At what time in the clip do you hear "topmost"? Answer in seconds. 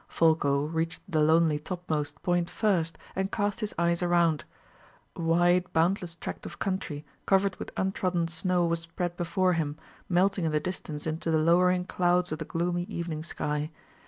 1.59-2.19